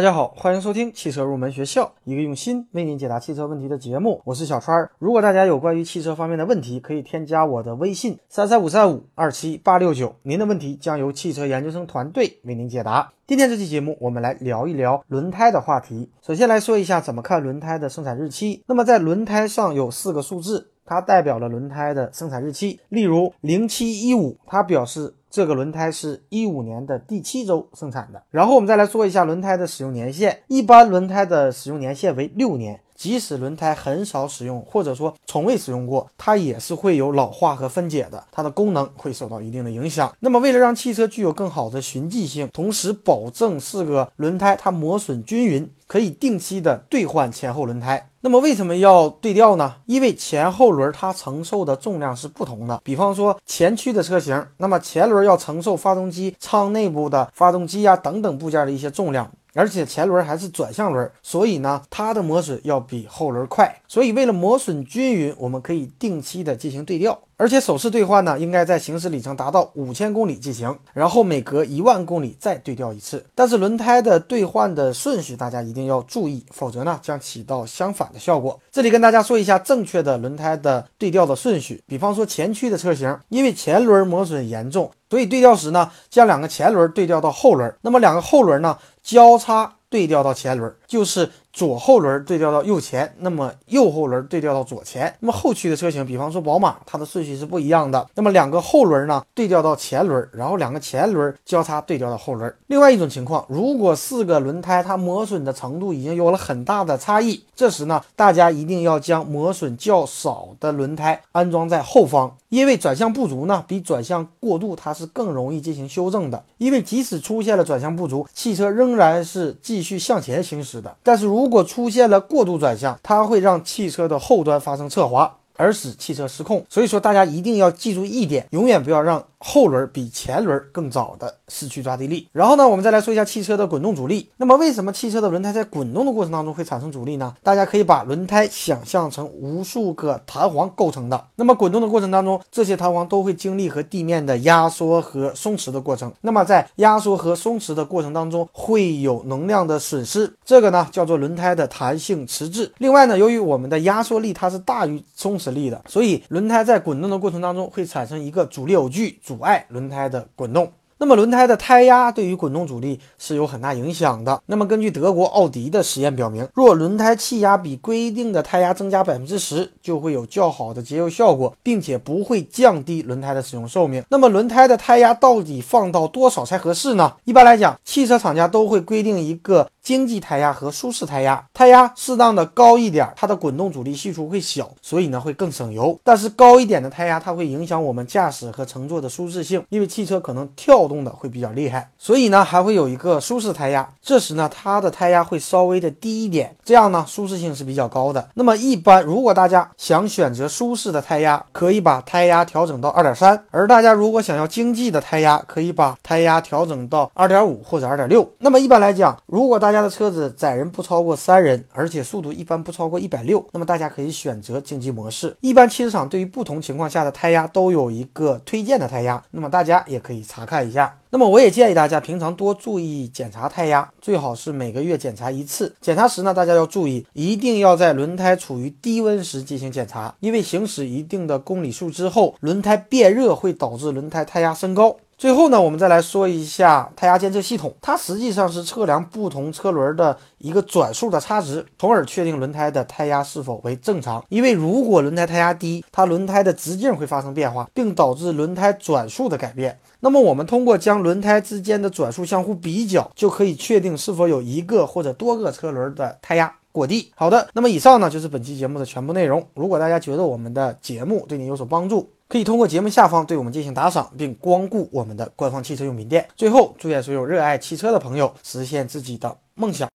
[0.00, 4.18] 大家好，欢迎收听汽车入门学校，一个用心为您解答汽车问题的节目。
[4.24, 4.88] 我是小川。
[4.98, 13.12] 如果大家有关于汽车方面的问题，可以添加我的微信三三五三五二七八六九，您的问题将由汽车研究生团队为您解答。
[13.26, 16.08] 今天这期节目，我们来聊一聊轮胎的话题。
[16.22, 18.64] 首先来说一下怎么看轮胎的生产日期。
[18.66, 22.80] 那么在轮胎上有四个数字，它代表了轮胎的生产日期。
[22.88, 25.12] 例如零七一五，它表示。
[25.30, 30.42] 这个轮胎是一五年的第七周生产的，然后我们再来说一下轮胎的使用年限。
[30.48, 40.14] 一般轮胎的使用年限为六年，即使轮胎很少使用，或者说从未使用过，它也是会有老化和分解的，它的功能会受到一定的影响。
[40.20, 48.06] 那么为了让汽车具有更好的循迹性，同时保证四个轮胎它磨损均匀，可以定期的兑换前后轮胎。
[48.22, 49.76] 那么为什么要对调呢？
[49.86, 52.78] 因为前后轮它承受的重量是不同的。
[52.84, 59.30] 比方说前驱的车型，那么前轮要承受发动机舱内部的发动机呀等等部件的一些重量。
[59.54, 63.80] 而且前轮还是转向轮，所以呢，它的磨损要比后轮快。
[63.88, 67.20] 所以为了磨损均匀，我们可以定期的进行对调。
[67.40, 73.24] 而且首次兑换呢，应该在行驶里程达到五千公里进行，然后每隔一万公里再对调一次。
[73.34, 78.60] 但是轮胎的兑换的顺序大家一定要注意，否则呢将起到相反的效果。
[78.70, 81.82] 这里跟大家说一下正确的轮胎的对调的顺序。
[81.86, 91.30] 比方说前驱的车型，因为前轮磨损严重，所以对调时呢，将两个前轮对调到后轮，那么两个后轮呢交叉对调到前轮，就是。
[91.52, 95.14] 左后轮对调到右前，那么右后轮对调到左前。
[95.20, 98.06] 那么后驱的车型，比方说宝马，它的顺序是不一样的。
[98.14, 102.54] 那么两个后轮呢对调到前轮，然后两个前轮交叉对调到后轮。
[102.68, 116.42] 另外一种情况，如果四个轮胎它磨损的程度已经有了很大的差异，这时呢，大家一定要将磨损较少的轮胎安装在后方，因为转向不足呢，比转向过度它是更容易进行修正的。
[116.58, 120.94] 因为即使出现了转向不足，汽车仍然是继续向前行驶的。
[121.02, 125.38] 但是如如果出现了过度转向，它会让汽车的后端发生侧滑。
[125.56, 132.26] 而使汽车失控，所以说大家一定要记住一点，永远不要让后轮比前轮更早的失去抓地力。
[132.32, 134.30] 然后呢，我们再来说一下汽车的滚动阻力。
[134.38, 137.34] 那么为什么汽车的轮胎在滚动的过程当中会产生阻力呢？
[137.42, 141.26] 大家可以把轮胎想象成无数个弹簧构成的。
[141.34, 146.10] 那么滚动的过程当中，这些弹簧都会经历和地面的压缩和松弛的过程。
[146.22, 152.72] 那么在压缩和松弛的过程当中，会有能量的损失，这个呢叫做轮胎的弹性迟滞。
[152.78, 155.50] 另外呢，由于我们的压缩力它是大于松弛。
[155.50, 160.72] 力的，所以轮胎在滚动的过程当中会产生一个阻力偶矩，阻碍轮胎的滚动。
[160.98, 164.42] 那么轮胎的胎压对于滚动阻力是有很大影响的。
[164.46, 174.02] 那么根据德国奥迪的实验表明，若轮胎气压比规定的胎压增加百分之十，就会有较好的节油效果，并且不会降低轮胎的使用寿命。
[174.10, 177.14] 那么轮胎的胎压到底放到多少才合适呢？
[177.24, 179.70] 一般来讲，汽车厂家都会规定一个。
[179.82, 185.98] 经济胎压和舒适胎压，胎压适当的高一点，它的滚动阻力系数会小，所以呢会更省油。
[186.04, 193.88] 但是高一点的胎压，它会影响我们驾驶和乘坐的舒适性，因为汽车可能跳动的会比较厉害，所以呢还会有一个舒适胎压。
[194.02, 198.28] 这时呢它的胎压会稍微的低一点，这样呢舒适性是比较高的。
[198.34, 208.28] 那么一般如果大家想选择舒适的胎压，可以把胎压调整到二点三，而大家如果想要经济的胎压，可以把胎压调整到二点五或者二点六。
[208.38, 215.36] 那么一般来讲，如果大大家的车子载人不超过三人，而且速度一般不超过一百六，那么大家可以选择经济模式。
[215.42, 220.98] 一般汽车厂对于不同情况下的胎压都有一个推荐的胎压，那么大家也可以查看一下。
[221.10, 225.72] 那么我也建议大家平常多注意检查胎压，最好是每个月检查一次。
[225.80, 234.96] 检查时呢，大家要注意，一定要在轮胎处于低温时进行检查，因为行驶一定的公里数之后，轮胎变热会导致轮胎胎压升高。
[235.20, 244.24] 最后呢，我们再来说一下胎压监测系统，它实际上是测量不同车轮的一个转速的差值，从而确定轮胎的胎压是否为正常。
[244.30, 249.78] 因为如果轮胎胎压低，它轮胎的直径会发生变化，并导致轮胎转速的改变。
[250.00, 257.12] 那么我们通过将轮胎之间的转速相互比较，就可以确定是否有一个或者多个车轮的胎压过低。
[257.14, 259.46] 好的，那么以上呢就是本期节目的全部内容。
[259.52, 266.28] 如果大家觉得我们的节目对你有所帮助， 可以通过节目下方对我们进行打赏，并光顾我们的官方汽车用品店。
[266.36, 269.88] 最后，祝愿所有热爱汽车的朋友实现自己的梦想。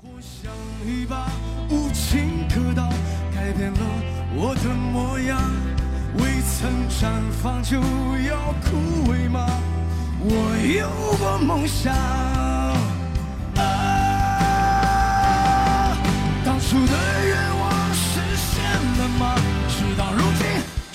[0.00, 0.50] 我像
[0.86, 1.30] 一把
[1.68, 2.88] 无情刻刀，
[3.34, 3.80] 改变了
[4.34, 5.38] 我的模样。
[6.16, 9.46] 未曾绽放就要枯萎吗？
[10.22, 10.32] 我
[10.74, 10.88] 有
[11.18, 12.47] 过梦想。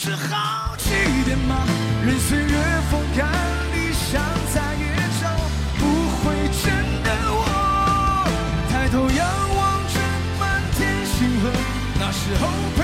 [0.04, 1.66] 只好去点吗？
[2.06, 2.58] 任岁月
[2.92, 3.26] 风干，
[3.72, 4.22] 理想
[4.54, 5.30] 再也找
[5.80, 5.86] 不
[6.18, 6.74] 回真
[7.06, 8.28] 的我。
[8.70, 9.96] 抬头仰望着
[10.38, 11.50] 满天星河，
[11.98, 12.83] 那时候。